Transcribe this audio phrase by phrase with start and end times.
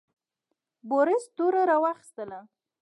[0.89, 2.39] بوریس توره راواخیستله.